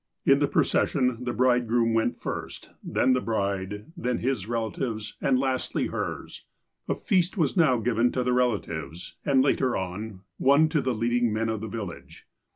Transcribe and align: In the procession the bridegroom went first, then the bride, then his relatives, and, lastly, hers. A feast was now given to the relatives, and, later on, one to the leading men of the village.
In 0.25 0.39
the 0.39 0.47
procession 0.47 1.23
the 1.25 1.31
bridegroom 1.31 1.93
went 1.93 2.15
first, 2.15 2.71
then 2.83 3.13
the 3.13 3.21
bride, 3.21 3.85
then 3.95 4.17
his 4.17 4.47
relatives, 4.47 5.15
and, 5.21 5.37
lastly, 5.37 5.89
hers. 5.89 6.43
A 6.89 6.95
feast 6.95 7.37
was 7.37 7.55
now 7.55 7.77
given 7.77 8.11
to 8.13 8.23
the 8.23 8.33
relatives, 8.33 9.15
and, 9.23 9.43
later 9.43 9.77
on, 9.77 10.21
one 10.39 10.69
to 10.69 10.81
the 10.81 10.95
leading 10.95 11.31
men 11.31 11.49
of 11.49 11.61
the 11.61 11.67
village. 11.67 12.25